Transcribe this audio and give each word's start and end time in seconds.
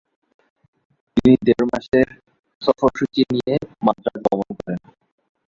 তিনি 1.17 1.33
দেড় 1.45 1.65
মাসের 1.71 2.07
সফর 2.61 2.91
সূচি 2.99 3.21
নিয়ে 3.31 3.55
মাদ্রাজ 3.85 4.17
গমন 4.25 4.49
করেন। 4.59 4.81